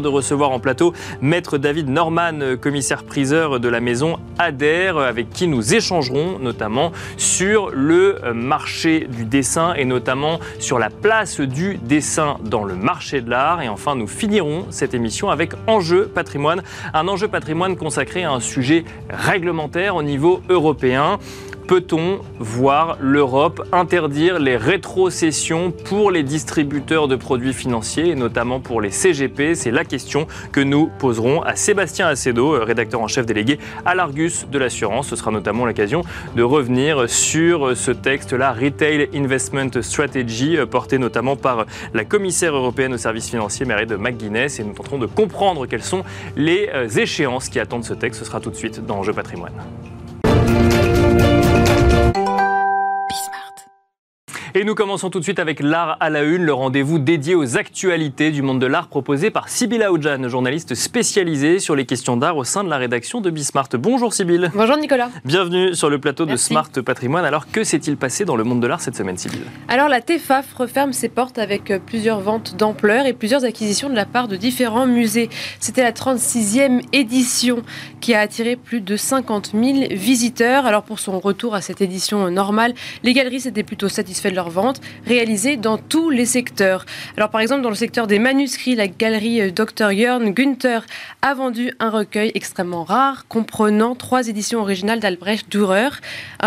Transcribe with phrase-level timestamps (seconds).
[0.00, 5.74] de recevoir en plateau Maître David Norman, commissaire-priseur de la maison Adair, avec qui nous
[5.74, 12.64] échangerons notamment sur le marché du dessin et notamment sur la place du dessin dans
[12.64, 13.62] le marché de l'art.
[13.62, 16.62] Et enfin, nous finirons cette émission avec Enjeu patrimoine,
[16.94, 21.18] un enjeu patrimoine consacré à un sujet réglementaire au niveau européen.
[21.68, 28.80] Peut-on voir l'Europe interdire les rétrocessions pour les distributeurs de produits financiers et notamment pour
[28.80, 33.58] les CGP C'est la question que nous poserons à Sébastien Acedo, rédacteur en chef délégué
[33.84, 35.08] à l'Argus de l'assurance.
[35.08, 41.66] Ce sera notamment l'occasion de revenir sur ce texte-là, Retail Investment Strategy, porté notamment par
[41.92, 44.58] la commissaire européenne aux services financiers, Mary de McGuinness.
[44.58, 46.02] Et nous tenterons de comprendre quelles sont
[46.34, 48.20] les échéances qui attendent ce texte.
[48.20, 49.52] Ce sera tout de suite dans Enjeu patrimoine.
[54.58, 57.56] Et nous commençons tout de suite avec l'art à la une, le rendez-vous dédié aux
[57.56, 62.36] actualités du monde de l'art proposé par Sybille Aoudjan, journaliste spécialisée sur les questions d'art
[62.36, 63.68] au sein de la rédaction de Bismart.
[63.74, 64.50] Bonjour Sybille.
[64.52, 65.10] Bonjour Nicolas.
[65.24, 67.24] Bienvenue sur le plateau de Smart Patrimoine.
[67.24, 69.44] Alors que s'est-il passé dans le monde de l'art cette semaine Sybille?
[69.68, 74.06] Alors la TEFAF referme ses portes avec plusieurs ventes d'ampleur et plusieurs acquisitions de la
[74.06, 75.30] part de différents musées.
[75.60, 77.62] C'était la 36e édition
[78.00, 80.66] qui a attiré plus de 50 000 visiteurs.
[80.66, 84.47] Alors pour son retour à cette édition normale, les galeries étaient plutôt satisfaites de leur
[84.48, 86.84] vente réalisées dans tous les secteurs.
[87.16, 90.80] Alors par exemple dans le secteur des manuscrits, la galerie euh, Dr Jörn Günther
[91.22, 95.90] a vendu un recueil extrêmement rare comprenant trois éditions originales d'Albrecht Dürer.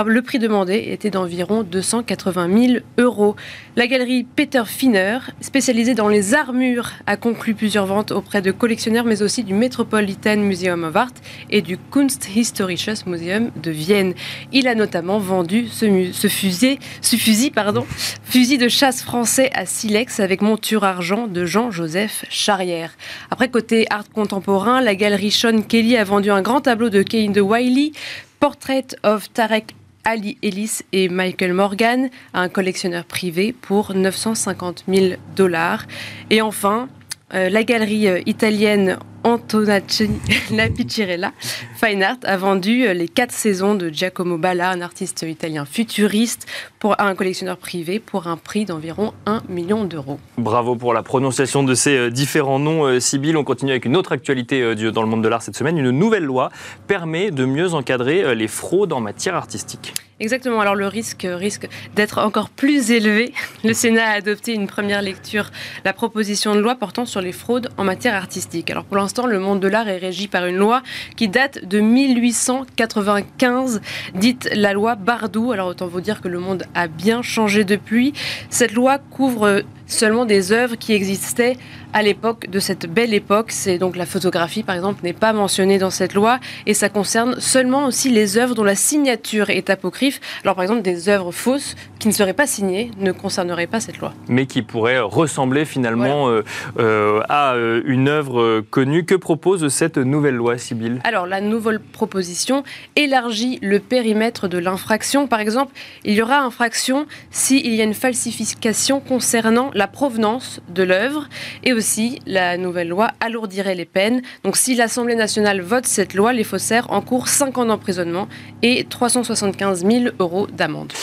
[0.05, 3.35] Le prix demandé était d'environ 280 000 euros.
[3.75, 9.05] La galerie Peter Finner, spécialisée dans les armures, a conclu plusieurs ventes auprès de collectionneurs
[9.05, 11.13] mais aussi du Metropolitan Museum of Art
[11.49, 14.13] et du Kunsthistorisches Museum de Vienne.
[14.51, 17.80] Il a notamment vendu ce, ce fusil, ce fusil pardon,
[18.23, 22.91] Fusil de chasse français à silex avec monture argent de Jean-Joseph Charrière.
[23.29, 27.31] Après, côté art contemporain, la galerie Sean Kelly a vendu un grand tableau de Kane
[27.31, 27.91] de Wiley,
[28.39, 35.15] Portrait of Tarek Ali Ellis et Michael Morgan à un collectionneur privé pour 950 000
[35.35, 35.85] dollars.
[36.29, 36.89] Et enfin,
[37.33, 40.09] euh, la galerie euh, italienne Antonacci
[40.51, 41.31] La Piccirella
[41.75, 46.47] Fine Art a vendu euh, les quatre saisons de Giacomo Balla, un artiste italien futuriste,
[46.79, 50.19] pour, à un collectionneur privé pour un prix d'environ 1 million d'euros.
[50.37, 53.37] Bravo pour la prononciation de ces différents noms, Sibyl.
[53.37, 55.77] On continue avec une autre actualité dans le monde de l'art cette semaine.
[55.77, 56.49] Une nouvelle loi
[56.87, 59.93] permet de mieux encadrer les fraudes en matière artistique.
[60.21, 60.61] Exactement.
[60.61, 63.33] Alors le risque risque d'être encore plus élevé.
[63.63, 65.49] Le Sénat a adopté une première lecture
[65.83, 68.69] la proposition de loi portant sur les fraudes en matière artistique.
[68.69, 70.81] Alors pour l'instant, le monde de l'art est régi par une loi
[71.15, 73.81] qui date de 1895,
[74.15, 75.51] dite la loi Bardou.
[75.51, 78.13] Alors autant vous dire que le monde a bien changé depuis.
[78.49, 81.57] Cette loi couvre seulement des œuvres qui existaient
[81.93, 83.51] à l'époque de cette belle époque.
[83.51, 87.39] C'est donc la photographie, par exemple, n'est pas mentionnée dans cette loi et ça concerne
[87.39, 90.19] seulement aussi les œuvres dont la signature est apocryphe.
[90.43, 93.97] Alors, par exemple, des œuvres fausses qui ne seraient pas signées ne concerneraient pas cette
[93.97, 94.13] loi.
[94.27, 96.43] Mais qui pourraient ressembler finalement euh,
[96.79, 99.05] euh, à euh, une œuvre connue.
[99.05, 102.63] Que propose cette nouvelle loi, Sibylle Alors, la nouvelle proposition
[102.95, 105.27] élargit le périmètre de l'infraction.
[105.27, 110.83] Par exemple, il y aura infraction s'il y a une falsification concernant la provenance de
[110.83, 111.27] l'œuvre
[111.63, 111.80] et aussi
[112.25, 114.21] la nouvelle loi alourdirait les peines.
[114.43, 118.27] Donc si l'Assemblée nationale vote cette loi, les faussaires encourent 5 ans d'emprisonnement
[118.61, 120.93] et 375 000 euros d'amende.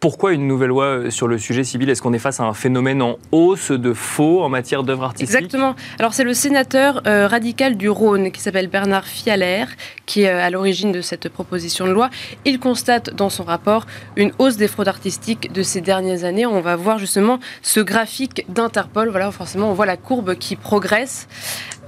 [0.00, 1.90] Pourquoi une nouvelle loi euh, sur le sujet, civil?
[1.90, 5.36] Est-ce qu'on est face à un phénomène en hausse de faux en matière d'œuvres artistiques?
[5.36, 5.76] Exactement.
[5.98, 9.66] Alors c'est le sénateur euh, radical du Rhône qui s'appelle Bernard Fialer
[10.06, 12.08] qui est euh, à l'origine de cette proposition de loi.
[12.46, 13.84] Il constate dans son rapport
[14.16, 16.46] une hausse des fraudes artistiques de ces dernières années.
[16.46, 19.10] On va voir justement ce graphique d'Interpol.
[19.10, 21.28] Voilà, forcément, on voit la courbe qui progresse.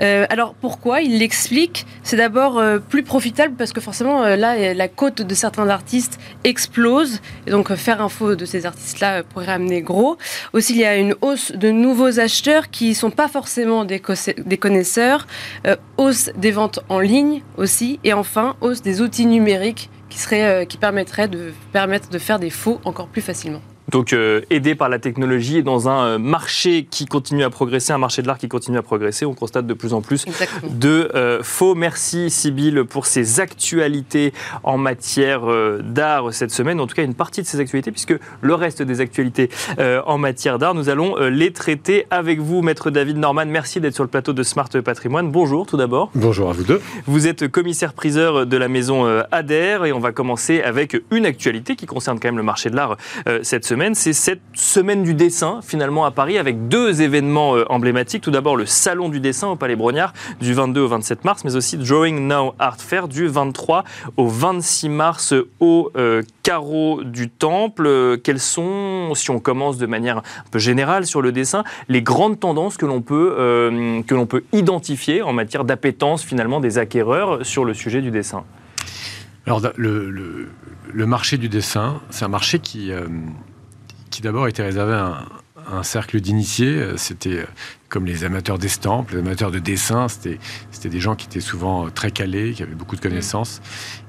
[0.00, 1.00] alors pourquoi?
[1.00, 1.86] Il l'explique.
[2.02, 7.20] C'est d'abord plus profitable parce que forcément là, la cote de certains artistes explose.
[7.46, 10.18] Et donc faire info de ces artistes-là pourrait amener gros.
[10.52, 14.00] Aussi, il y a une hausse de nouveaux acheteurs qui ne sont pas forcément des,
[14.00, 15.26] connaisseurs,
[15.66, 20.64] euh, hausse des ventes en ligne aussi, et enfin, hausse des outils numériques qui, euh,
[20.80, 23.62] permettraient de, permettre de faire des faux encore plus facilement.
[23.90, 27.92] Donc euh, aidé par la technologie et dans un euh, marché qui continue à progresser,
[27.92, 30.24] un marché de l'art qui continue à progresser, on constate de plus en plus
[30.70, 31.74] de euh, faux.
[31.74, 34.32] Merci Sybille pour ces actualités
[34.62, 35.42] en matière
[35.82, 39.00] d'art cette semaine, en tout cas une partie de ces actualités, puisque le reste des
[39.00, 43.46] actualités en matière d'art, nous allons les traiter avec vous, Maître David Norman.
[43.46, 45.30] Merci d'être sur le plateau de Smart Patrimoine.
[45.30, 46.10] Bonjour tout d'abord.
[46.14, 46.80] Bonjour à vous deux.
[47.06, 51.86] Vous êtes commissaire-priseur de la maison Adair et on va commencer avec une actualité qui
[51.86, 52.96] concerne quand même le marché de l'art
[53.42, 58.22] cette semaine c'est cette semaine du dessin, finalement, à Paris, avec deux événements euh, emblématiques.
[58.22, 61.56] Tout d'abord, le Salon du dessin au Palais Brognard, du 22 au 27 mars, mais
[61.56, 63.84] aussi Drawing Now Art Fair, du 23
[64.16, 67.86] au 26 mars au euh, carreau du Temple.
[67.86, 72.02] Euh, quelles sont, si on commence de manière un peu générale sur le dessin, les
[72.02, 78.02] grandes tendances que l'on peut, identifier en matière d'appétence, finalement, des acquéreurs sur le sujet
[78.02, 78.44] du dessin?
[79.46, 82.92] Alors, le, marché du dessin, c'est un marché qui,
[84.12, 85.24] qui d'abord était réservé à
[85.72, 86.76] un, cercle d'initiés.
[86.76, 87.46] Euh, c'était euh,
[87.88, 90.06] comme les amateurs d'estampes, les amateurs de dessin.
[90.06, 90.38] C'était,
[90.70, 93.62] c'était des gens qui étaient souvent euh, très calés, qui avaient beaucoup de connaissances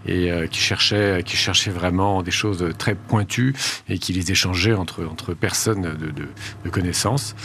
[0.06, 3.56] et qui, cherchaient, qui cherchaient vraiment des choses très pointues
[3.88, 7.36] et qui les échangeaient entre, entre personnes de, de, connaissances.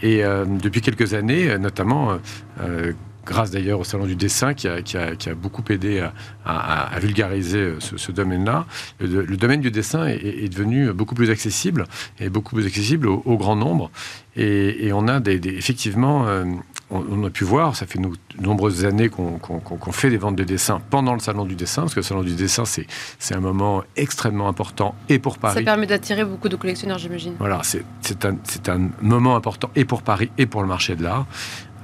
[0.00, 2.16] Et depuis quelques années, notamment
[3.26, 6.06] grâce d'ailleurs au Salon du dessin qui a, qui a, beaucoup aidé
[6.44, 8.66] à, vulgariser euh, ce, domaine-là.
[9.00, 11.84] Le, domaine du dessin est, devenu beaucoup plus accessible
[12.20, 13.90] et beaucoup plus accessible au, grand nombre.
[14.36, 16.44] Et, on a des, effectivement, euh,
[16.90, 18.08] on, a pu voir, ça fait de
[18.40, 22.00] nombreuses années qu'on fait des ventes de dessins pendant le Salon du dessin, parce que
[22.00, 25.58] le Salon du dessin, c'est un moment extrêmement important et pour Paris.
[25.58, 27.34] Ça permet d'attirer beaucoup de collectionneurs, j'imagine.
[27.38, 28.36] Voilà, c'est un,
[28.68, 31.26] un moment important et pour Paris et pour le marché de l'art.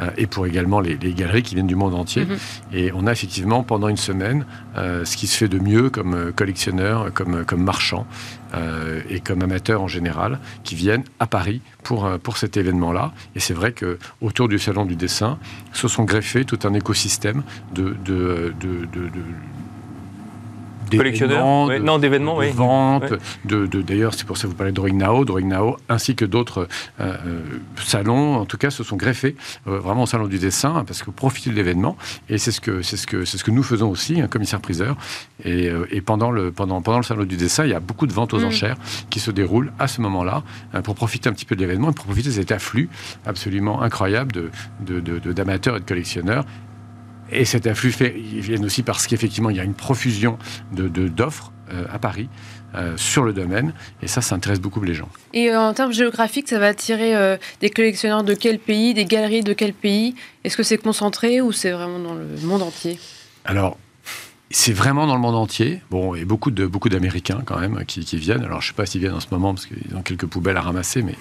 [0.03, 2.25] Euh, et pour également les, galeries qui viennent du monde entier.
[2.25, 2.39] Mhm.
[2.73, 4.47] Et on a effectivement pendant une semaine
[4.77, 8.07] euh, ce qui se fait de mieux comme euh, collectionneur, comme, comme marchand
[9.09, 13.13] et comme amateur en général, qui viennent à Paris pour, pour cet événement-là.
[13.35, 15.39] Et c'est vrai que autour du salon du dessin,
[15.73, 17.45] se sont greffés tout un écosystème
[17.75, 19.11] de, de, de, de
[20.97, 24.99] collectionneurs, non d'événements, de, ventes, de, d'ailleurs c'est pour ça que vous parlez de Drawing
[24.99, 26.69] Now, Drawing Now, ainsi que d'autres
[27.01, 27.41] euh, euh,
[27.77, 29.37] salons, en tout cas, se sont greffés
[29.67, 31.97] euh, vraiment au salon du dessin parce que profiter de l'événement
[32.29, 34.61] et c'est ce que c'est ce que c'est ce que nous faisons aussi, un commissaire
[34.61, 34.97] priseur.
[35.45, 38.13] Et, et, pendant le pendant pendant le salon du dessin, il y a beaucoup de
[38.13, 38.45] ventes aux mm.
[38.45, 38.77] enchères
[39.11, 40.43] qui se déroulent à ce moment-là
[40.85, 42.89] pour profiter un petit peu de l'événement et pour profiter de cet afflux
[43.27, 44.33] absolument incroyable
[44.81, 46.45] de, d'amateurs et de collectionneurs
[47.33, 50.39] et cet afflux fait, vient aussi parce qu'effectivement, il y a une profusion
[50.73, 52.29] d'offres de, d'offres euh, à Paris.
[52.75, 53.75] Euh, sur le domaine.
[54.01, 55.11] Et ça, ça intéresse beaucoup les gens.
[55.35, 59.43] Et euh, en termes géographiques, ça va attirer des collectionneurs de quel pays, des galeries
[59.43, 60.15] de quel pays?
[60.43, 62.99] Est-ce que c'est concentré ou c'est vraiment dans le monde entier?
[63.45, 63.77] Alors,
[64.53, 65.81] c'est vraiment dans le monde entier.
[65.91, 68.45] Bon, et beaucoup de beaucoup d'Américains quand même qui, viennent.
[68.45, 70.57] Alors, je ne sais pas s'ils viennent en ce moment parce qu'ils ont quelques poubelles
[70.57, 71.15] à ramasser, mais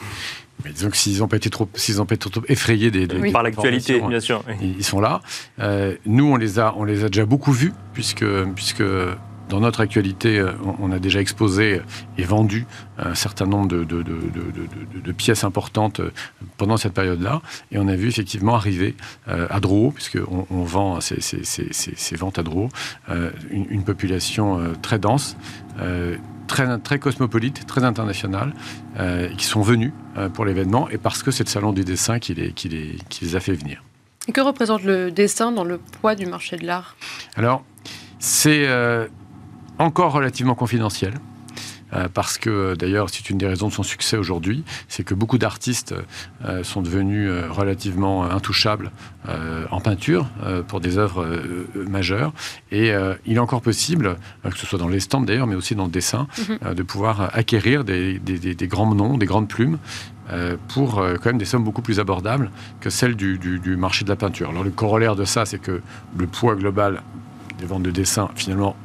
[0.64, 3.08] mais disons que s'ils n'ont pas été trop, s'ils ont pas été trop effrayés des,
[3.32, 5.22] par l'actualité, bien sûr, ils, sont là.
[5.60, 8.26] Euh, nous, on les a, on les a déjà beaucoup vus puisque
[8.56, 8.84] puisque
[9.52, 11.82] dans notre actualité, euh, on a déjà exposé
[12.18, 12.66] et vendu
[12.98, 16.12] un certain nombre de, de, de, de pièces importantes euh,
[16.58, 17.42] pendant cette période-là.
[17.72, 18.96] Et on a vu effectivement arriver
[19.28, 22.70] à Drouot, puisqu'on on vend ces, ces, ces, ces, ventes à Drouot,
[23.52, 25.36] une, une, population très dense
[26.52, 28.54] très, très cosmopolites, très internationales,
[29.00, 32.20] euh, qui sont venus euh, pour l'événement, et parce que c'est le salon du dessin
[32.20, 33.84] qui les, qui, les, qui les a fait venir.
[34.28, 36.96] Et que représente le dessin dans le poids du marché de l'art?
[37.36, 37.64] Alors,
[38.20, 39.08] c'est euh,
[39.82, 41.14] encore relativement confidentiel.
[41.94, 45.38] Euh, parce que d'ailleurs c'est une des raisons de son succès aujourd'hui, c'est que beaucoup
[45.38, 45.94] d'artistes
[46.46, 48.92] euh, sont devenus euh, relativement intouchables
[49.70, 50.28] en peinture
[50.68, 51.28] pour des œuvres
[51.76, 52.34] majeures.
[52.72, 52.92] Et
[53.28, 56.28] il est encore possible, que ce soit dans l'estampe d'ailleurs, mais aussi dans le dessin,
[56.50, 56.74] mhm.
[56.74, 59.78] de pouvoir acquérir des, des, grands noms, des grandes plumes,
[60.70, 64.10] pour quand même des sommes beaucoup plus abordables que celles du, du, du, marché de
[64.10, 64.50] la peinture.
[64.50, 65.82] Alors le corollaire de ça, c'est que
[66.18, 67.04] le poids global
[67.60, 68.76] des ventes de dessins, finalement,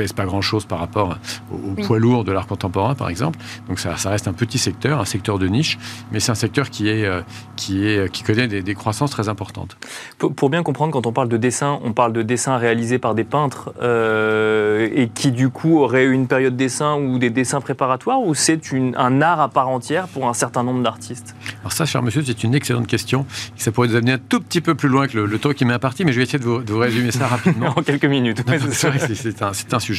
[0.00, 1.18] pèse pas grand-chose par rapport
[1.52, 3.38] au, poids lourd de l'art contemporain, par exemple.
[3.68, 5.78] Donc ça, reste un petit secteur, un secteur de niche,
[6.10, 7.20] mais c'est un secteur qui, est, euh,
[7.56, 9.76] qui, est, qui connaît des, croissances très importantes.
[10.16, 13.24] Pour, bien comprendre, quand on parle de dessin, on parle de dessin réalisé par des
[13.24, 18.34] peintres euh, et qui du coup aurait une période dessin ou des dessins préparatoires ou
[18.34, 18.60] c'est
[18.96, 21.34] un art à part entière pour un certain nombre d'artistes?
[21.60, 23.26] Alors ça, cher monsieur, c'est une excellente question.
[23.56, 25.74] Ça pourrait nous amener un tout petit peu plus loin que le, temps qui m'est
[25.74, 27.66] imparti, mais je vais essayer de vous, résumer ça rapidement.
[27.76, 28.42] en quelques minutes.
[28.70, 29.89] c'est un, un, sujet.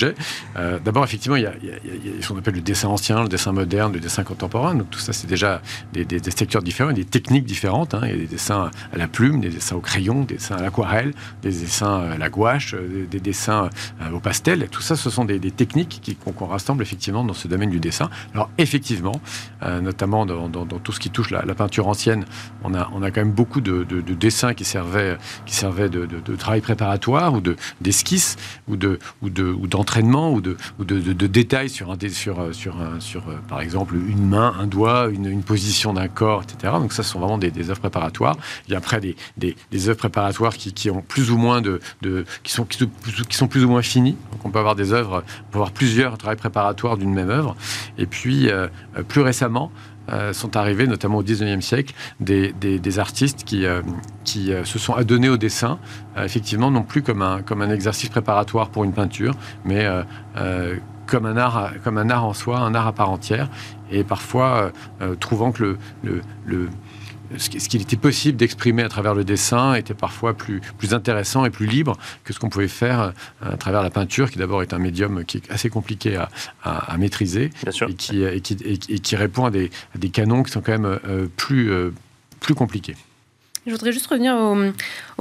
[0.58, 1.54] Euh, d'abord, effectivement, il y, a,
[2.22, 4.76] ce qu'on appelle le dessin ancien, le dessin moderne, le dessin contemporain.
[4.76, 5.62] Donc tout ça, c'est déjà
[5.94, 6.06] des,
[6.36, 7.94] secteurs différents, des techniques différentes.
[7.94, 8.02] Hein.
[8.04, 10.62] Il y a des dessins à la plume, des dessins au crayon, des dessins à
[10.62, 13.70] l'aquarelle, des dessins à la gouache, euh, des, dessins
[14.14, 14.68] au pastel.
[14.70, 18.10] Tout ça, ce sont des, techniques qu'on rassemble effectivement dans ce domaine du dessin.
[18.34, 19.22] Alors effectivement,
[19.62, 22.26] notamment dans, tout ce qui touche la, peinture ancienne,
[22.64, 23.84] on a, on a quand même beaucoup de,
[24.14, 27.42] dessins qui servaient, qui servaient de, travail préparatoire ou
[27.82, 33.62] d'esquisse ou de ou de d'entraînement ou de, détails sur un sur sur sur par
[33.62, 36.74] exemple une main, un doigt, une, position d'un corps, etc.
[36.80, 38.38] Donc ça, ce sont vraiment des, œuvres préparatoires.
[38.68, 41.80] Il y a après des, œuvres préparatoires qui, ont plus ou moins de,
[42.44, 42.86] qui sont qui,
[43.48, 44.18] plus ou moins finies.
[44.32, 47.56] Donc on peut avoir des œuvres, on avoir plusieurs travaux préparatoires d'une même œuvre.
[47.98, 48.68] Et puis euh,
[49.08, 49.72] plus récemment,
[50.12, 53.82] euh, sont arrivés, notamment au 19e siècle, des, des, artistes qui, euh,
[54.26, 55.80] qui euh, se sont adonnés au dessin,
[56.18, 59.88] effectivement, non plus comme un, comme un exercice préparatoire pour une peinture, mais
[61.06, 63.50] comme, un art, comme un art en soi, un art à part entière,
[63.90, 64.72] et parfois
[65.20, 66.70] trouvant que le,
[67.38, 71.50] ce qu'il était possible d'exprimer à travers le dessin était parfois plus, plus intéressant et
[71.50, 73.12] plus libre que ce qu'on pouvait faire euh,
[73.54, 76.30] à travers la peinture, qui d'abord est un médium qui est assez compliqué à,
[76.64, 80.62] à, maîtriser et qui, et, qui, et, qui, répond à des, des, canons qui sont
[80.62, 81.94] quand même euh, plus, euh,
[82.40, 82.96] plus compliqués.
[83.66, 84.58] Je voudrais juste revenir au,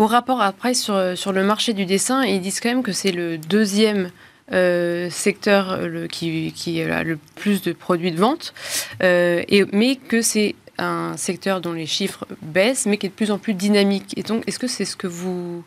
[0.02, 2.24] au rapport après sur, sur le marché du dessin.
[2.24, 4.10] Ils disent quand même que c'est le deuxième
[4.50, 8.52] secteur le, qui, qui, a le plus de produits de vente,
[9.00, 13.30] et, mais que c'est un secteur dont les chiffres baissent, mais qui est de plus
[13.30, 14.12] en plus dynamique.
[14.16, 15.64] Et donc, est-ce que c'est ce que vous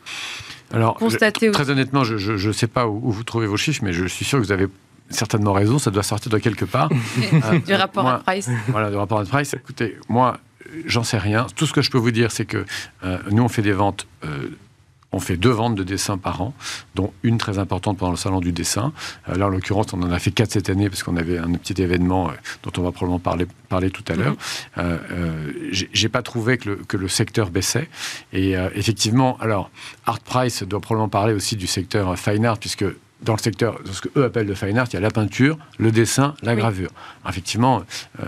[0.73, 4.05] Alors, constatez Très honnêtement, je ne sais pas où, vous trouvez vos chiffres, mais je
[4.05, 4.67] suis sûr que vous avez
[5.09, 6.89] certainement raison, ça doit sortir de quelque part.
[7.65, 8.49] du rapport à price.
[8.67, 9.53] Voilà, du rapport à price.
[9.53, 10.39] Écoutez, moi,
[10.85, 11.47] j'en sais rien.
[11.55, 12.65] Tout ce que je peux vous dire, c'est que
[13.03, 14.49] euh, nous, on fait des ventes euh,
[15.13, 16.53] on fait deux ventes de dessins par an,
[16.95, 18.91] dont une très importante pendant le salon du dessin.
[19.29, 21.51] Euh, là, en l'occurrence, on en a fait quatre cette année parce qu'on avait un
[21.53, 24.35] petit événement euh, dont on va probablement parler, parler tout à l'heure.
[24.75, 24.99] Je mhm.
[25.11, 27.89] euh, J'ai pas trouvé que le, que le, secteur baissait.
[28.31, 29.69] Et effectivement, alors,
[30.05, 32.85] Art Price doit probablement parler aussi du secteur fine art puisque
[33.23, 35.57] dans le secteur, ce que eux appellent le fine art, il y a la peinture,
[35.77, 36.91] le dessin, la gravure.
[37.27, 37.83] Effectivement,
[38.19, 38.25] euh,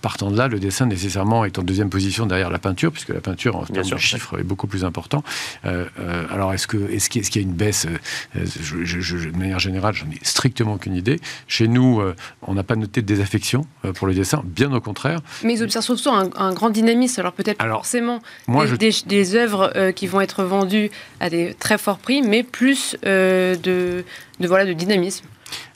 [0.00, 3.20] partant de là, le dessin nécessairement est en deuxième position derrière la peinture, puisque la
[3.20, 5.22] peinture, en termes de chiffres, est beaucoup plus important.
[5.64, 7.86] Euh, euh, alors, est-ce qu'il est qu'il y a une baisse
[8.34, 11.20] je, De manière générale, j'en ai strictement aucune idée.
[11.46, 12.02] Chez nous,
[12.42, 15.20] on n'a pas noté de désaffection pour le dessin, bien au contraire.
[15.44, 17.20] Mais ils observent surtout un, grand dynamisme.
[17.20, 21.98] Alors, peut-être forcément moi, des, des, œuvres qui vont être vendues à des très forts
[21.98, 24.04] prix, mais plus de
[24.40, 25.26] de, voilà, de dynamisme.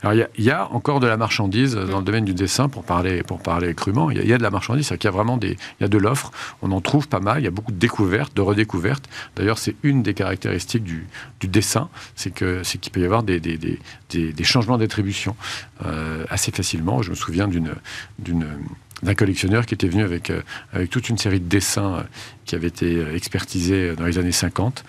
[0.02, 3.22] Alors il y, a encore de la marchandise dans le domaine du dessin, pour parler,
[3.22, 4.10] pour parler crûment.
[4.10, 5.98] Il y, a de la marchandise, c'est-à-dire qu'il y a vraiment des, y a de
[5.98, 6.30] l'offre.
[6.62, 7.40] On en trouve pas mal.
[7.40, 9.08] Il y a beaucoup de découvertes, de redécouvertes.
[9.36, 11.06] D'ailleurs, c'est une des caractéristiques du,
[11.42, 15.36] dessin, c'est qu'il peut y avoir des, des, des, des changements d'attribution
[15.84, 17.02] euh, assez facilement.
[17.02, 17.74] Je me souviens d'une
[19.02, 22.02] d'un collectionneur qui était venu avec, euh, avec toute une série de dessins euh,
[22.44, 24.84] qui avaient été euh, expertisés dans les années 50,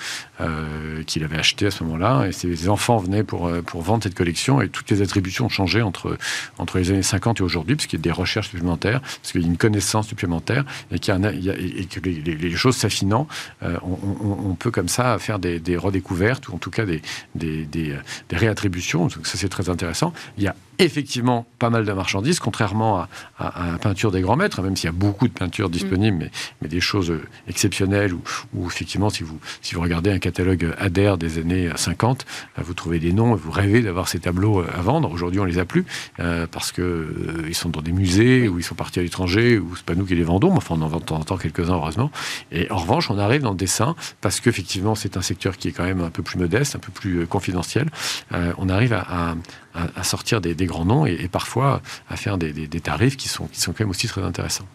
[1.05, 2.27] qu'il avait acheté à ce moment-là.
[2.27, 5.81] Et ses enfants venaient pour, pour vendre cette collection et toutes les attributions ont changé
[5.81, 6.17] entre,
[6.57, 9.41] entre les années 50 et aujourd'hui, parce qu'il y a des recherches supplémentaires, parce qu'il
[9.41, 13.27] y a une connaissance supplémentaire et, que les, choses s'affinant,
[13.61, 17.01] on, peut comme ça faire des, redécouvertes ou en tout cas des,
[17.35, 17.97] des,
[18.31, 19.09] réattributions.
[19.09, 20.13] Ça, c'est très intéressant.
[20.37, 24.37] Il y a effectivement pas mal de marchandises, contrairement à, à, la peinture des grands
[24.37, 26.19] maîtres, même s'il y a beaucoup de peintures disponibles, mm.
[26.19, 26.31] mais,
[26.61, 27.13] mais, des choses
[27.47, 28.13] exceptionnelles,
[28.53, 32.25] ou, effectivement, si vous, si vous regardez un catalogue Adair des années 50,
[32.57, 35.11] euh, vous trouvez des noms et vous rêvez d'avoir ces tableaux euh, à vendre.
[35.11, 35.85] Aujourd'hui, on les a plus,
[36.19, 39.75] euh, parce que ils sont dans des musées, ou ils sont partis à l'étranger, ou
[39.75, 41.37] c'est pas nous qui les vendons, mais enfin, on en vend de temps en temps
[41.37, 42.11] quelques-uns, heureusement.
[42.51, 45.71] Et en revanche, on arrive dans le dessin, parce qu'effectivement, c'est un secteur qui est
[45.71, 47.89] quand même un peu plus modeste, un peu plus confidentiel.
[48.31, 49.35] on arrive à,
[49.73, 53.71] à, sortir des, grands noms et, parfois à faire des, tarifs qui sont, qui sont
[53.71, 54.65] quand même aussi très intéressants.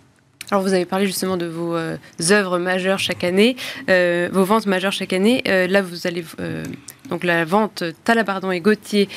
[0.50, 1.96] Alors vous avez parlé justement de vos euh,
[2.30, 3.56] œuvres majeures chaque année,
[3.88, 5.42] euh, vos ventes majeures chaque année.
[5.48, 6.24] Euh, là, vous allez
[7.08, 9.08] donc la vente Talabardon et Gauthier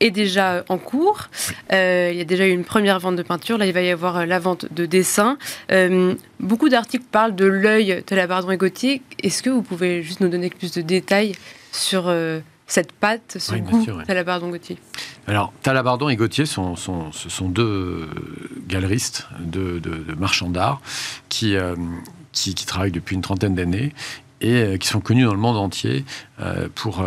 [0.00, 1.28] est déjà en cours.
[1.70, 3.58] il y a déjà eu une première vente de peinture.
[3.58, 5.38] Là, il va y avoir la vente de dessins.
[6.40, 9.02] beaucoup d'articles parlent de l'œil Talabardon et Gauthier.
[9.22, 11.34] Est-ce que vous pouvez juste nous donner plus de détails
[11.72, 12.12] sur
[12.66, 14.78] cette pâte, ce goût Talabardon Gauthier
[15.26, 18.08] Alors, Talabardon et Gauthier sont, sont, ce sont deux
[18.66, 19.80] galeristes, de,
[20.18, 20.80] marchands d'art
[21.28, 21.76] qui, euh,
[22.32, 23.92] qui, qui, travaillent depuis une trentaine d'années
[24.40, 26.04] et euh, qui sont connus dans le monde entier
[26.40, 27.04] euh, pour,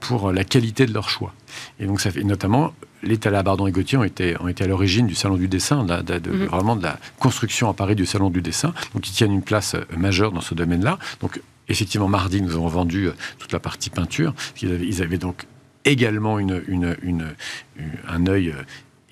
[0.00, 1.32] pour la qualité de leur choix.
[1.78, 5.06] Et donc, ça fait notamment les Talabardon et Gauthier ont été, ont été à l'origine
[5.06, 6.46] du Salon du dessin, de, mhm.
[6.46, 8.74] vraiment de la construction à Paris du Salon du dessin.
[8.92, 10.98] Donc ils tiennent une place majeure dans ce domaine-là.
[11.20, 13.08] Donc effectivement, mardi, nous avons vendu
[13.38, 14.34] toute la partie peinture.
[14.60, 15.46] Ils avaient, donc
[15.84, 18.54] également un œil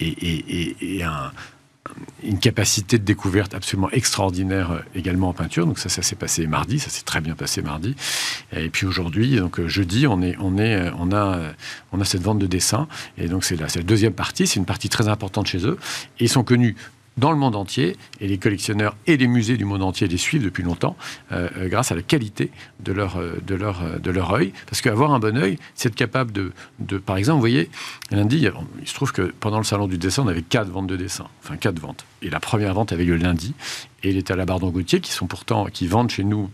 [0.01, 1.33] et, et un,
[2.23, 5.67] une capacité de découverte absolument extraordinaire euh, également en peinture.
[5.67, 7.95] Donc ça, ça s'est passé mardi, ça s'est très bien passé mardi.
[8.53, 12.89] Et puis aujourd'hui, donc euh, jeudi, euh, on a cette vente de dessins.
[13.17, 15.79] Et donc c'est la, la deuxième partie, c'est une partie très importante chez eux.
[16.19, 16.77] Et ils sont connus
[17.19, 20.45] dans le monde entier, et les collectionneurs et les musées du monde entier les suivent
[20.45, 20.97] depuis longtemps,
[21.33, 24.53] euh, euh, grâce à la qualité de leur, euh, de leur, de leur œil.
[24.67, 27.71] Parce qu'avoir un bon œil, c'est être capable de, de, Par exemple, vous voyez,
[28.11, 28.49] lundi,
[28.81, 31.27] il se trouve que pendant le salon du dessin, on avait quatre ventes de dessin,
[31.43, 32.05] enfin quatre ventes.
[32.23, 33.55] Et la première vente avait lieu lundi,
[34.03, 36.51] et il était à la Bardon-Gauthier, qui sont pourtant, qui vendent chez nous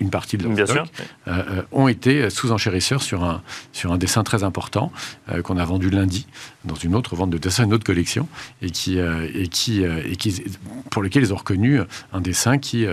[0.00, 0.86] une partie de leur stock,
[1.26, 4.92] euh, euh, ont été sous-enchérisseurs sur un, sur un dessin très important
[5.30, 6.26] euh, qu'on a vendu lundi
[6.64, 8.28] dans une autre vente de dessins, une autre collection,
[8.62, 10.44] et, qui, et, qui, et qui,
[10.90, 11.80] pour lequel ils ont reconnu
[12.12, 12.86] un dessin qui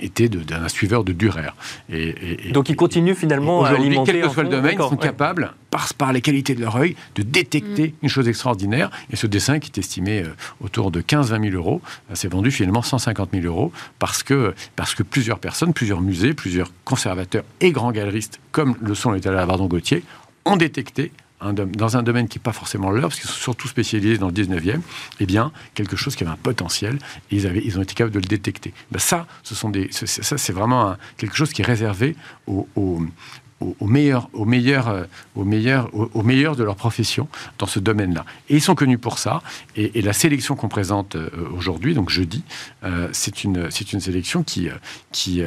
[0.00, 1.50] était d'un suiveur de Durer.
[1.88, 4.12] Et, Donc ils continuent finalement à alimenter...
[4.12, 6.96] quel que soit le domaine, ils sont capables, par, par les qualités de leur œil,
[7.16, 7.92] de détecter mm.
[8.02, 8.90] une chose extraordinaire.
[9.10, 12.50] Et ce dessin, qui est estimé euh, autour de 15-20 000 euros, euh, s'est vendu
[12.50, 17.72] finalement 150 000 euros parce que, parce que plusieurs personnes, plusieurs musées, plusieurs conservateurs et
[17.72, 20.02] grands galeristes, comme le sont les talents Gauthier,
[20.46, 24.16] ont détecté dans un domaine qui n'est pas forcément leur, parce qu'ils sont surtout spécialisés
[24.16, 24.80] dans le 19e,
[25.20, 26.98] eh bien, quelque chose qui avait un potentiel,
[27.30, 28.72] et ils, avaient, ils ont été capables de le détecter.
[28.90, 32.16] Ben ça, ce sont des, ça, c'est vraiment quelque chose qui est réservé
[32.46, 33.02] aux, aux,
[33.80, 38.24] meilleurs, aux, meilleurs, euh, aux, meilleurs, aux, meilleurs de leur profession dans ce domaine-là.
[38.48, 39.42] Et ils sont connus pour ça.
[39.76, 42.44] Et, la sélection qu'on présente euh, aujourd'hui, donc jeudi,
[42.84, 44.68] euh, c'est une, une sélection qui,
[45.12, 45.42] qui,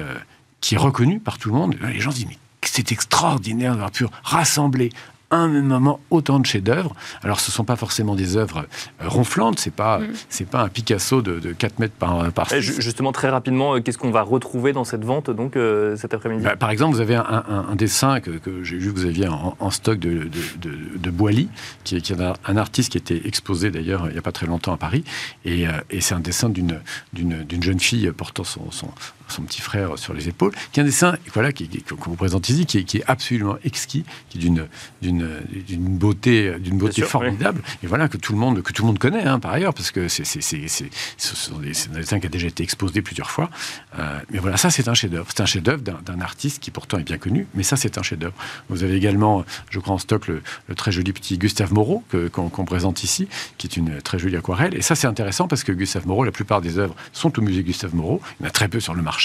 [0.62, 1.76] qui est reconnue par tout le monde.
[1.82, 4.90] Les gens se disent, mais c'est extraordinaire d'avoir pu rassembler
[5.32, 6.96] un même moment autant de chefs-d'œuvre.
[7.24, 8.66] Alors, ce ne sont pas forcément des œuvres
[9.02, 10.08] euh, ronflantes, c'est pas, mm.
[10.30, 12.80] c'est pas un Picasso de, 4 mètres par, par 6.
[12.80, 16.44] Justement, très rapidement, euh, qu'est-ce qu'on va retrouver dans cette vente donc euh, cet après-midi?
[16.44, 18.32] Bah, Par exemple, vous avez un, dessin que,
[18.64, 21.50] j'ai vu que vous aviez en, stock de, de, de, Boilly,
[21.84, 24.48] qui est, qui est un, artiste qui était exposé d'ailleurs il n'y a pas très
[24.48, 25.04] longtemps à Paris,
[25.46, 26.80] et, et c'est un dessin d'une,
[27.14, 28.90] d'une, jeune fille portant son, son,
[29.32, 32.50] son petit frère sur les épaules, qui est un dessin voilà, qui, qu'on vous présente
[32.50, 34.68] ici, qui est, qui est absolument exquis, qui est d'une,
[35.02, 35.28] d'une,
[35.68, 39.00] d'une beauté, d'une beauté formidable, et voilà, que tout le monde, que tout le monde
[39.00, 42.20] connaît, hein, par ailleurs, parce que c'est, c'est, c'est, ce sont des, c'est un dessin
[42.20, 43.50] qui a déjà été exposé plusieurs fois.
[43.98, 45.28] Euh, mais voilà, ça, c'est un chef-d'œuvre.
[45.30, 48.34] C'est un chef-d'œuvre d'un, artiste qui pourtant est bien connu, mais ça, c'est un chef-d'œuvre.
[48.68, 50.42] Vous avez également, je crois, en stock le,
[50.76, 53.28] très joli petit Gustave Moreau, que, qu'on, présente ici,
[53.58, 54.76] qui est une très jolie aquarelle.
[54.76, 57.64] Et ça, c'est intéressant parce que Gustave Moreau, la plupart des œuvres sont au musée
[57.64, 58.22] Gustave Moreau.
[58.40, 59.19] Il y en a très peu sur le marché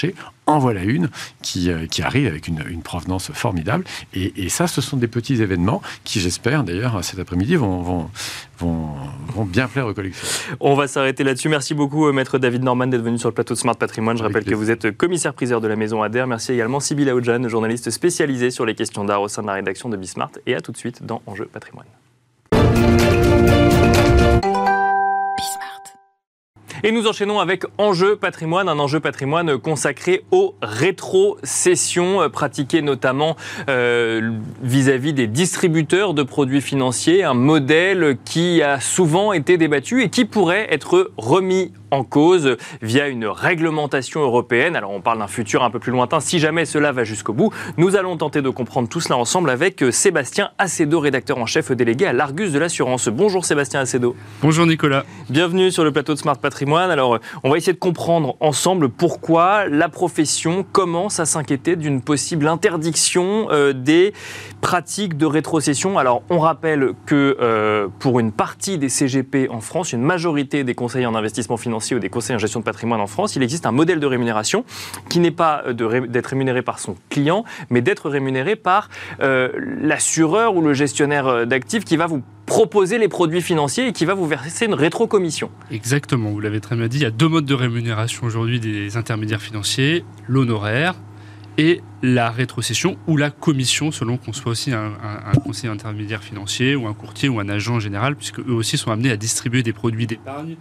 [0.47, 1.09] en voilà une
[1.41, 3.83] qui, euh, qui arrive avec une, provenance formidable.
[4.13, 8.09] Et, ça, ce sont des petits événements qui, j'espère, d'ailleurs, cet après-midi, vont, vont,
[8.59, 10.57] vont, bien plaire aux collectionneurs.
[10.59, 11.49] On va s'arrêter là-dessus.
[11.49, 14.17] Merci beaucoup, euh, Maître David Norman, d'être venu sur le plateau de Smart Patrimoine.
[14.17, 16.27] Je rappelle que vous êtes commissaire-priseur de la Maison Adair.
[16.27, 19.89] Merci également Sybille Aoudjan, journaliste spécialisée sur les questions d'art au sein de la rédaction
[19.89, 20.31] de Bismart.
[20.45, 21.87] Et à tout de suite dans Enjeu Patrimoine.
[26.87, 33.35] Et nous enchaînons avec Enjeu patrimoine, un enjeu patrimoine consacré aux rétrocessions euh, pratiquées notamment
[33.69, 40.09] euh, vis-à-vis des distributeurs de produits financiers, un modèle qui a souvent été débattu et
[40.09, 44.75] qui pourrait être remis en cause via une réglementation européenne.
[44.75, 47.53] Alors on parle d'un futur un peu plus lointain, si jamais cela va jusqu'au bout.
[47.77, 51.71] Nous allons tenter de comprendre tout cela ensemble avec euh, Sébastien Acedo, rédacteur en chef
[51.71, 53.07] délégué à l'Argus de l'assurance.
[53.07, 54.15] Bonjour Sébastien Acedo.
[54.41, 55.05] Bonjour Nicolas.
[55.29, 56.91] Bienvenue sur le plateau de Smart Patrimoine.
[56.91, 62.47] Alors on va essayer de comprendre ensemble pourquoi la profession commence à s'inquiéter d'une possible
[62.47, 64.13] interdiction euh, des
[64.59, 65.97] pratiques de rétrocession.
[65.97, 70.75] Alors on rappelle que euh, pour une partie des CGP en France, une majorité des
[70.75, 73.65] conseillers en investissement financier ou des conseils en gestion de patrimoine en France, il existe
[73.65, 74.65] un modèle de rémunération
[75.09, 78.89] qui n'est pas euh, d'être rémunéré par son client, mais d'être rémunéré par
[79.21, 79.49] euh,
[79.81, 84.05] l'assureur ou le gestionnaire euh, d'actifs qui va vous proposer les produits financiers et qui
[84.05, 85.51] va vous verser une rétrocommission.
[85.71, 88.97] Exactement, vous l'avez très bien dit, il y a deux modes de rémunération aujourd'hui des
[88.97, 90.95] intermédiaires financiers, l'honoraire
[91.57, 94.91] et la rétrocession ou la commission, selon qu'on soit aussi un,
[95.43, 99.11] conseiller intermédiaire financier ou un courtier ou un agent général, puisque eux aussi sont amenés
[99.11, 100.55] à distribuer des produits d'épargne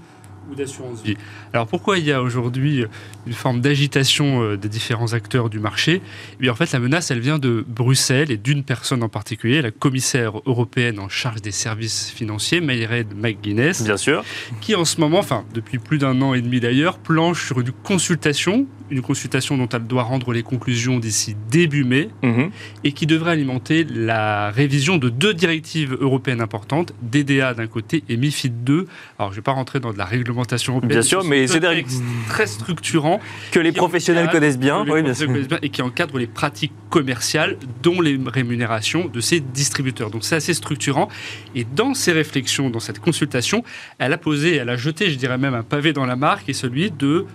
[0.51, 1.17] ou d'assurance vie.
[1.53, 2.85] Alors pourquoi il y a aujourd'hui
[3.27, 6.01] une forme d'agitation euh, des différents acteurs du marché?
[6.39, 9.63] Eh bien, En fait, la menace, elle vient de Bruxelles et d'une personne en particulier,
[9.63, 13.83] la commissaire européenne en charge des services financiers, Mayred McGuinness.
[13.85, 14.23] Bien sûr.
[14.61, 17.73] Qui en ce moment, enfin depuis plus d'un an et demi d'ailleurs, planche sur une
[17.73, 22.51] consultation une consultation dont elle doit rendre les conclusions d'ici début mai Mhm.
[22.85, 28.19] et qui devrait alimenter la révision de deux directives européennes importantes, DDA d'un côté et
[28.19, 28.87] MIFID 2.
[29.19, 30.34] Alors, je ne vais pas rentrer dans de la réglementation
[30.73, 30.90] européenne.
[30.90, 31.85] Bien sûr, mais c'est des-
[32.29, 33.20] très structurants
[33.53, 34.85] Que les professionnels connaissent bien.
[34.88, 35.31] Oui, sûr.
[35.62, 40.11] et qui encadrent les pratiques commerciales, dont les rémunérations de ces distributeurs.
[40.11, 41.09] Donc c'est assez structurant.
[41.55, 43.64] Et dans ces réflexions, dans cette consultation,
[43.99, 46.53] elle a posé, elle a jeté, je dirais même, un pavé dans la marque, et
[46.53, 47.27] celui de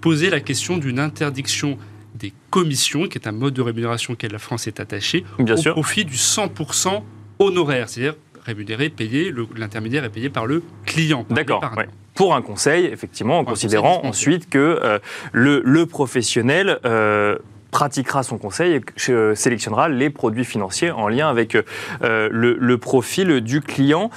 [0.00, 1.78] poser la question d'une interdiction
[2.14, 5.56] des commissions, qui est un mode de rémunération auquel la France est attachée, Bien au
[5.56, 5.72] sûr.
[5.72, 7.02] profit du 100%
[7.38, 11.26] honoraire, c'est-à-dire rémunéré, payé, l'intermédiaire est payé par le client.
[11.28, 11.62] D'accord.
[11.76, 11.86] ouais.
[12.18, 14.98] Pour un conseil, effectivement, en considérant ensuite que euh,
[15.30, 17.38] le, le professionnel euh,
[17.70, 21.56] pratiquera son conseil et euh, sélectionnera les produits financiers en lien avec
[22.02, 24.10] le, le profil du client.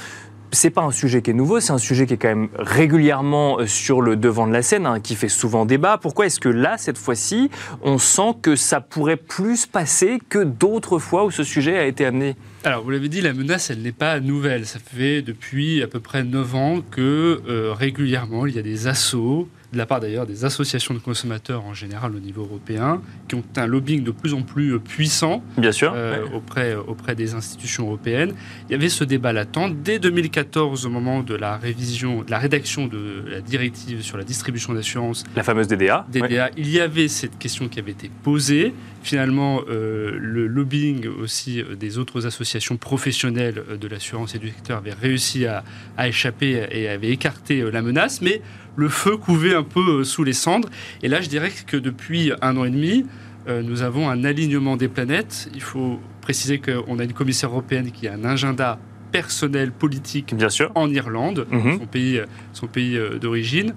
[0.52, 3.60] C'est pas un sujet qui est nouveau, c'est un sujet qui est quand même régulièrement
[3.68, 6.00] sur le devant de la scène, hein, qui fait souvent débat.
[6.00, 7.52] Pourquoi est-ce que là, cette fois-ci,
[7.84, 12.08] on sent que ça pourrait plus passer que d'autres fois où ce sujet a été
[12.08, 12.36] amené?
[12.64, 14.68] Alors, vous l'avez dit, la menace, elle n'est pas nouvelle.
[14.68, 18.86] Ça fait depuis à peu près 9 ans que euh, régulièrement, il y a des
[18.86, 23.36] assauts, de la part d'ailleurs des associations de consommateurs en général au niveau européen, qui
[23.36, 25.94] ont un lobbying de plus en plus euh, puissant Bien sûr.
[25.96, 28.34] euh, auprès, auprès des institutions européennes.
[28.70, 32.40] Il y avait ce débat latent dès 2014, au moment de la révision, de la
[32.40, 36.06] rédaction de la directive sur la distribution d'assurance La fameuse DDA.
[36.14, 36.22] ouais.
[36.28, 38.74] DDA, il y avait cette question qui avait été posée.
[39.04, 44.94] Finalement, euh, le lobbying aussi des autres associations professionnelles de l'assurance et du secteur avait
[44.94, 45.64] réussi à,
[45.98, 48.42] à échapper et avait écarté la menace, mais
[48.76, 50.70] le feu couvait un peu euh, sous les cendres.
[51.04, 53.06] Et là, je dirais que depuis un an et demi,
[53.48, 55.50] euh, nous avons un alignement des planètes.
[55.54, 58.80] Il faut préciser qu'on a une commissaire européenne qui a un agenda
[59.12, 60.72] personnel, politique Bien sûr.
[60.76, 61.80] en Irlande, Mhm.
[61.80, 62.22] son pays,
[62.54, 63.74] son pays euh, d'origine.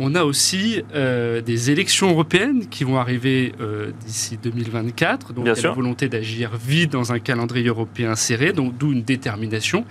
[0.00, 5.32] On a aussi euh, des élections européennes qui vont arriver euh, d'ici 2024.
[5.32, 5.70] Donc, Bien il y a sûr.
[5.70, 9.84] la volonté d'agir vite dans un calendrier européen serré, donc d'où une détermination.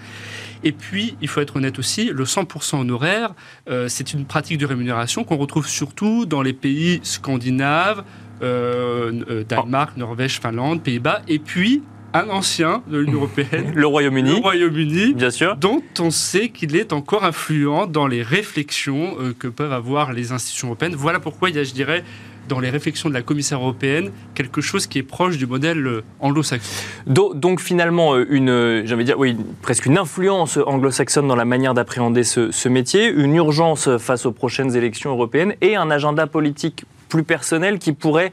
[0.64, 3.34] Et puis, il faut être honnête aussi, le 100% honoraire,
[3.70, 8.04] euh, c'est une pratique de rémunération qu'on retrouve surtout dans les pays scandinaves,
[8.42, 13.88] euh, euh, Danemark, Norvège, Finlande, Pays-Bas, et puis un ancien de l'Union européenne, Le le
[13.88, 14.40] Royaume-Uni.
[14.40, 15.56] Royaume-Uni, Bien sûr.
[15.58, 20.68] dont on sait qu'il est encore influent dans les réflexions que peuvent avoir les institutions
[20.68, 20.96] européennes.
[20.96, 22.04] Voilà pourquoi il y a, je dirais,
[22.50, 26.04] dans les réflexions de la commissaire européenne, quelque chose qui est proche du modèle euh,
[26.20, 26.70] anglo-saxon.
[27.08, 32.68] Do- Donc finalement, euh, une, euh, presque une influence anglo-saxonne dans la manière d'appréhender ce,
[32.70, 37.94] métier, une urgence face aux prochaines élections européennes et un agenda politique plus personnel qui
[37.94, 38.32] pourrait...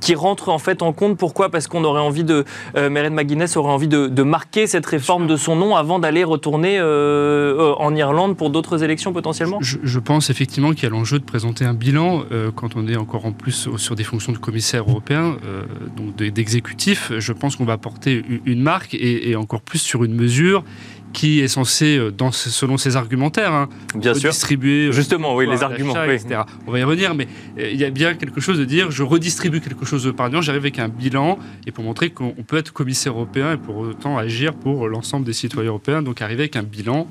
[0.00, 1.16] qui rentre en fait en compte.
[1.16, 1.50] Pourquoi?
[1.50, 2.44] Parce qu'on aurait envie de,
[2.76, 6.24] euh, Mairead McGuinness aurait envie de, de marquer cette réforme de son nom avant d'aller
[6.24, 9.58] retourner euh, euh, en Irlande pour d'autres élections potentiellement?
[9.60, 12.88] Je, je pense effectivement qu'il y a l'enjeu de présenter un bilan euh, quand on
[12.88, 15.62] est encore en plus sur des fonctions de commissaire européen, euh,
[15.96, 17.12] donc de- d'exécutif.
[17.18, 20.64] Je pense qu'on va porter une marque et, et encore plus sur une mesure
[21.12, 24.30] qui est censée, euh, dans, selon ses argumentaires, hein, Bien sûr.
[24.30, 25.94] redistribuer euh, Justement, oui, les arguments.
[26.06, 26.14] oui.
[26.14, 26.42] etc.
[26.66, 27.26] On va y revenir, mais
[27.58, 30.62] euh, il y a bien quelque chose de dire je redistribue quelque chose d'épargnant, j'arrive
[30.62, 34.18] avec un bilan et pour montrer qu'on on peut être commissaire européen et pour autant
[34.18, 36.02] agir pour l'ensemble des citoyens européens.
[36.02, 37.06] Donc arriver avec un bilan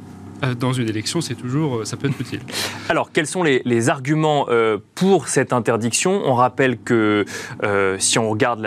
[0.59, 2.41] dans une élection, c'est toujours, euh, ça peut être utile.
[2.89, 6.21] Alors, quels sont les, les arguments euh, pour cette interdiction?
[6.25, 7.25] On rappelle que
[7.63, 8.61] euh, si on regarde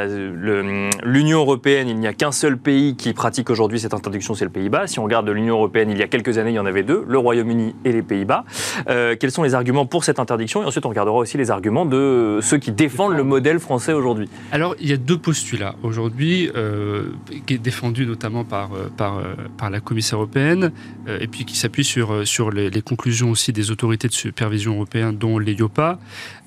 [1.05, 4.51] l'Union européenne, il n'y a qu'un seul pays qui pratique aujourd'hui cette interdiction, c'est le
[4.51, 4.87] Pays-Bas.
[4.87, 7.05] Si on regarde l'Union européenne, il y a quelques années, il y en avait deux,
[7.09, 8.45] le Royaume-Uni et les Pays-Bas.
[8.89, 10.63] Euh, quels sont les arguments pour cette interdiction?
[10.63, 14.29] Et ensuite, on regardera aussi les arguments de ceux qui défendent le modèle français aujourd'hui.
[14.51, 17.05] Alors, il y a deux postulats aujourd'hui, euh,
[17.47, 20.73] qui est défendu notamment par, euh, par, euh, par la Commission européenne,
[21.09, 24.13] euh, et puis qui s'appuie sur, euh, sur les, les conclusions aussi des autorités de
[24.13, 25.99] supervision européennes, dont l'EIOPA.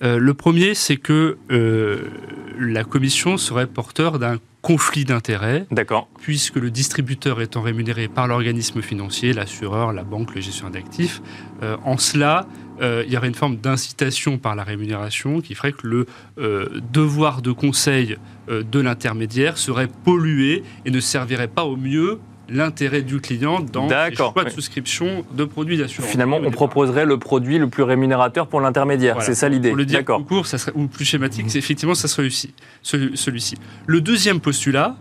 [0.04, 2.10] Euh, le premier, c'est que euh,
[2.60, 6.08] la Commission serait porteur d'un conflit d'intérêts, D'accord.
[6.20, 11.22] puisque le distributeur étant rémunéré par l'organisme financier, l'assureur, la banque, le gestionnaire d'actifs,
[11.62, 12.48] euh, en cela,
[12.82, 16.08] euh, il y aurait une forme d'incitation par la rémunération qui ferait que le
[16.40, 23.02] euh, devoir de conseil de l'intermédiaire serait pollué et ne servirait pas au mieux l'intérêt
[23.02, 26.10] du client dans D'accord, choix de souscription de produits d'assurance.
[26.10, 29.16] Finalement, on proposerait le produit le plus rémunérateur pour l'intermédiaire.
[29.16, 29.26] Voilà.
[29.28, 29.70] C'est ça l'idée.
[29.70, 32.54] Pour le dire plus court, ça serait, ou plus schématique, c'est effectivement ça serait celui-ci.
[32.82, 33.56] celui- celui-ci.
[33.88, 34.96] Le deuxième postulat,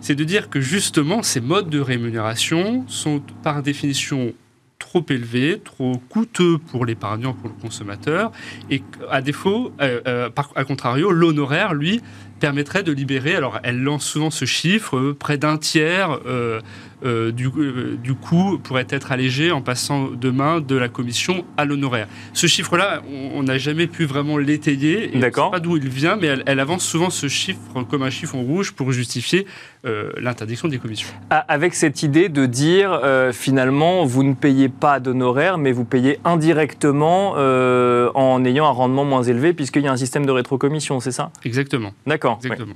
[0.00, 4.32] c'est de dire que justement ces modes de rémunération sont par définition
[4.78, 8.30] trop élevés, trop coûteux pour l'épargnant, pour le consommateur,
[8.70, 8.80] et
[9.10, 12.00] à défaut, euh, euh, par, à contrario, l'honoraire, lui,
[12.38, 16.60] permettrait de libérer, alors elle lance souvent ce chiffre, euh, près d'un tiers euh,
[17.04, 21.64] euh, du, euh, du coût pourrait être allégé en passant demain de la commission à
[21.64, 22.08] l'honoraire.
[22.32, 23.02] Ce chiffre-là,
[23.34, 25.10] on n'a jamais pu vraiment l'étayer.
[25.14, 28.02] on ne sait pas d'où il vient, mais elle, elle avance souvent ce chiffre comme
[28.02, 29.46] un chiffre en rouge pour justifier
[29.86, 31.06] euh, l'interdiction des commissions.
[31.30, 33.00] Avec cette idée de dire
[33.32, 39.22] finalement, vous ne payez pas d'honoraires, mais vous payez indirectement en ayant un rendement moins
[39.22, 41.30] élevé, puisqu'il y a un système de rétrocommission, c'est ça?
[41.44, 41.92] Exactement.
[42.06, 42.27] D'accord.
[42.36, 42.74] Exactement.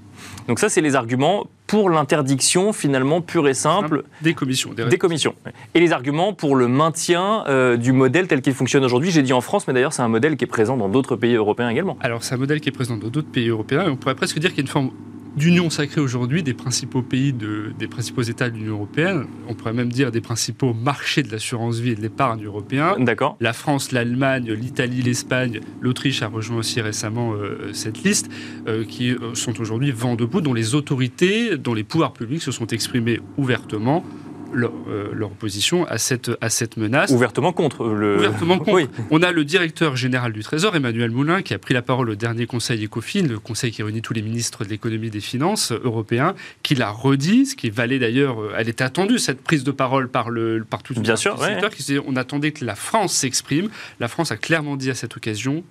[0.48, 4.72] Donc ça, c'est les arguments pour l'interdiction finalement pure et simple Des commissions.
[4.72, 5.34] Des des commissions.
[5.74, 9.10] Et les arguments pour le maintien euh, du modèle tel qu'il fonctionne aujourd'hui.
[9.10, 11.34] J'ai dit en France, mais d'ailleurs, c'est un modèle qui est présent dans d'autres pays
[11.34, 11.96] européens également.
[12.00, 14.38] Alors, c'est un modèle qui est présent dans d'autres pays européens et on pourrait presque
[14.38, 14.90] dire qu'il y a une forme
[15.36, 19.26] d'union sacrée aujourd'hui des principaux pays, de- des principaux États de l'Union européenne.
[19.48, 22.96] On pourrait même dire des principaux marchés de l'assurance vie et de l'épargne européen.
[22.98, 23.36] D'accord.
[23.40, 28.30] La France, l'Allemagne, l'Italie, l'Espagne, l'Autriche a rejoint aussi récemment euh, cette liste,
[28.68, 32.52] euh, qui euh, sont aujourd'hui vent debout, dont les autorités, dont les pouvoirs publics se
[32.52, 34.04] sont exprimés ouvertement
[34.52, 37.10] leur, euh, leur opposition à cette, à cette menace.
[37.10, 38.16] Ouvertement contre le.
[38.16, 38.72] Ouvertement contre.
[38.72, 38.88] Oui.
[39.10, 42.14] On a le directeur général du Trésor, Emmanuel Moulin, qui a pris la parole au
[42.14, 45.72] dernier Conseil ECOFIN, le conseil qui réunit tous les ministres de l'économie et des finances
[45.72, 49.70] européens, qui l'a redit, ce qui valait d'ailleurs, euh, elle était attendue, cette prise de
[49.70, 51.58] parole par, le, par tous Bien sûr, ouais.
[51.70, 53.68] qui disaient, on attendait que la France s'exprime.
[54.00, 55.64] La France a clairement dit à cette occasion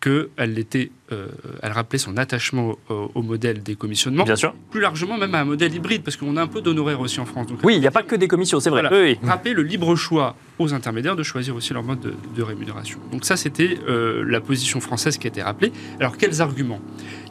[0.00, 1.26] qu'elle était, euh,
[1.62, 4.54] elle rappelait son attachement au, au modèle des commissionnements, Bien sûr.
[4.70, 7.24] plus largement même à un modèle hybride, parce qu'on a un peu d'honoraires aussi en
[7.26, 7.46] France.
[7.46, 8.82] Donc, Oui, il n'y a pas que des commissions, c'est vrai.
[8.82, 8.96] Voilà.
[9.04, 12.98] Oui, rappeler le libre choix aux intermédiaires de choisir aussi leur mode de, de rémunération.
[13.12, 15.72] Donc ça, c'était euh, la position française qui a été rappelée.
[16.00, 16.80] Alors, quels arguments?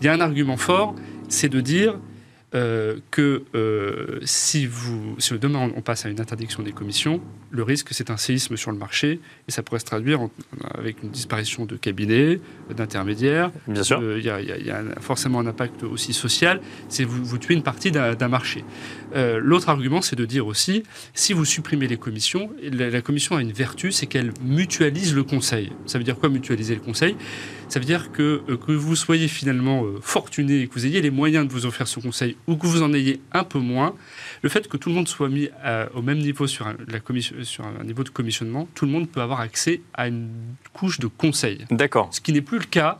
[0.01, 0.95] Il y a un argument fort,
[1.29, 1.95] c'est de dire
[2.55, 7.63] euh, que euh, si, vous, si demain on passe à une interdiction des commissions, le
[7.63, 10.31] risque c'est un séisme sur le marché et ça pourrait se traduire en-
[10.73, 12.39] avec une disparition de cabinets,
[12.75, 13.99] d'intermédiaires, Bien sûr.
[14.01, 17.53] euh, Il y a, y y forcément un impact aussi social, c'est vous, vous tuez
[17.55, 18.63] une partie d'un marché.
[19.15, 23.35] Euh, L'autre argument, c'est de dire aussi, si vous supprimez les commissions, la, la commission
[23.35, 25.71] a une vertu, c'est qu'elle mutualise le conseil.
[25.85, 27.15] Ça veut dire quoi mutualiser le conseil?
[27.69, 31.01] Ça veut dire que, euh, que vous soyez finalement euh, fortuné et que vous ayez
[31.01, 33.95] les moyens de vous offrir ce conseil ou que vous en ayez un peu moins,
[34.41, 36.99] le fait que tout le monde soit mis à- au même niveau sur un, la
[36.99, 40.29] commission, sur un niveau de commissionnement, tout le monde peut avoir accès à une
[40.73, 41.65] couche de conseil.
[41.71, 42.09] D'accord.
[42.11, 42.99] Ce qui n'est plus le cas,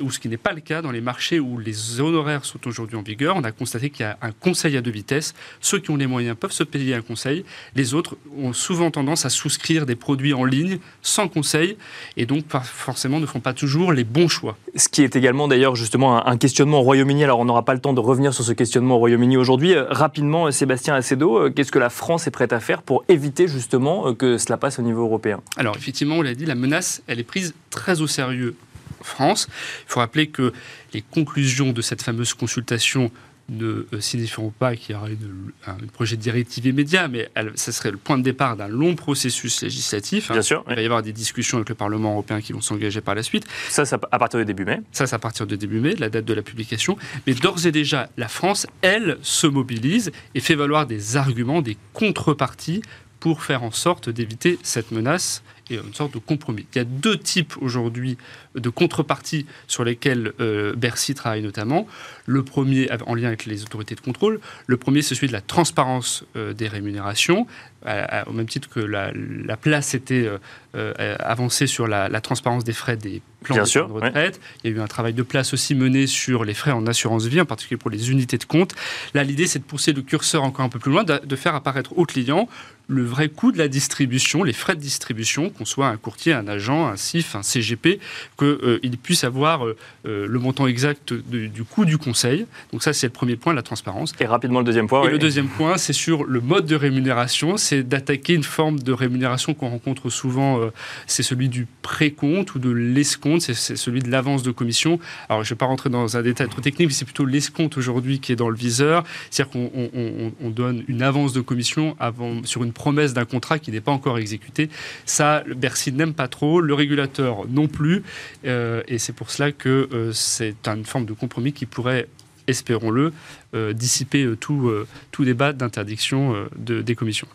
[0.00, 2.96] ou ce qui n'est pas le cas dans les marchés où les honoraires sont aujourd'hui
[2.96, 3.36] en vigueur.
[3.36, 5.34] On a constaté qu'il y a un conseil à deux vitesses.
[5.60, 7.44] Ceux qui ont les moyens peuvent se payer un conseil.
[7.76, 11.76] Les autres ont souvent tendance à souscrire des produits en ligne sans conseil
[12.16, 14.56] et donc pas forcément ne font pas toujours les bons choix.
[14.74, 17.24] Ce qui est également d'ailleurs justement un, questionnement au Royaume-Uni.
[17.24, 19.74] Alors on n'aura pas le temps de revenir sur ce questionnement au Royaume-Uni aujourd'hui.
[19.74, 23.04] Euh, rapidement, euh, Sébastien Acedo, euh, qu'est-ce que la France est prête à faire pour
[23.08, 25.40] éviter justement que cela passe au niveau européen?
[25.56, 28.56] Alors effectivement, on l'a dit, la menace, elle est prise très au sérieux
[29.06, 29.48] France.
[29.86, 30.52] Il faut rappeler que
[30.92, 33.10] les conclusions de cette fameuse consultation
[33.50, 37.52] ne euh, signifieront pas qu'il y aura une- un projet de directive immédiat, mais elle-
[37.56, 40.30] ça serait le point de départ d'un long processus législatif.
[40.30, 40.34] hein.
[40.34, 40.64] Bien sûr.
[40.70, 43.22] Il va y avoir des discussions avec le Parlement européen qui vont s'engager par la
[43.22, 43.44] suite.
[43.68, 44.80] Ça, ça, à partir du début mai.
[44.92, 46.96] Ça, c'est à partir de début mai, la date de la publication.
[47.26, 51.76] Mais d'ores et déjà, la France, elle, se mobilise et fait valoir des arguments, des
[51.92, 52.80] contreparties
[53.20, 56.66] pour faire en sorte d'éviter cette menace et une sorte de compromis.
[56.74, 58.16] Il y a deux types aujourd'hui
[58.54, 61.86] de contreparties sur lesquelles euh, Bercy travaille notamment.
[62.26, 65.40] Le premier, en lien avec les autorités de contrôle, le premier, c'est celui de la
[65.40, 67.46] transparence euh, des rémunérations,
[67.84, 70.28] à- à- au même titre que la, la place était
[70.74, 74.40] euh, avancée sur la, la transparence des frais des plans Bien de sûr, de retraite.
[74.62, 77.26] Il y a eu un travail de place aussi mené sur les frais en assurance
[77.26, 78.74] vie, en particulier pour les unités de compte.
[79.12, 81.54] Là, l'idée, c'est de pousser le curseur encore un peu plus loin, de, de faire
[81.54, 82.48] apparaître au client
[82.86, 86.46] le vrai coût de la distribution, les frais de distribution, qu'on soit un courtier, un
[86.48, 87.98] agent, un CIF, un CGP,
[88.38, 92.46] qu'il puisse avoir euh, euh, le montant exact de- du coût du conseil.
[92.72, 94.12] Donc ça, c'est le premier point, la transparence.
[94.20, 95.02] Et rapidement le deuxième point.
[95.02, 95.12] Et oui.
[95.12, 99.54] le deuxième point, c'est sur le mode de rémunération, c'est d'attaquer une forme de rémunération
[99.54, 100.70] qu'on rencontre souvent, euh,
[101.06, 104.98] c'est celui du précompte ou de l'escompte, c'est- celui de l'avance de commission.
[105.28, 107.78] Alors je ne vais pas rentrer dans un détail trop technique, mais c'est plutôt l'escompte
[107.78, 111.40] aujourd'hui qui est dans le viseur, c'est-à-dire qu'on on- on- on donne une avance de
[111.40, 114.68] commission avant, sur une promesse d'un contrat qui n'est pas encore exécuté.
[115.06, 118.02] Ça, le Bercy n'aime pas trop, le régulateur non plus,
[118.44, 122.08] euh, et c'est pour cela que euh, c'est une forme de compromis qui pourrait
[122.46, 123.14] espérons-le,
[123.54, 124.70] euh, dissiper tout,
[125.12, 127.28] tout débat d'interdiction de, des commissions.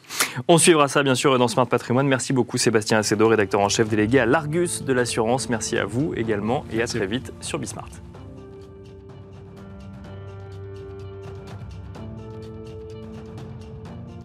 [0.47, 2.07] On suivra ça bien sûr dans Smart Patrimoine.
[2.07, 5.49] Merci beaucoup Sébastien Acedo, rédacteur en chef délégué à l'Argus de l'assurance.
[5.49, 6.97] Merci à vous également et à Merci.
[6.97, 7.89] très vite sur Bismart.